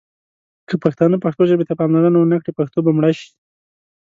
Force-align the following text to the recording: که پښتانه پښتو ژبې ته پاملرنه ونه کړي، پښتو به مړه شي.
که 0.67 0.75
پښتانه 0.83 1.15
پښتو 1.25 1.43
ژبې 1.49 1.63
ته 1.69 1.73
پاملرنه 1.79 2.17
ونه 2.19 2.37
کړي، 2.41 2.51
پښتو 2.59 2.79
به 2.85 2.91
مړه 2.97 3.11
شي. 3.19 3.29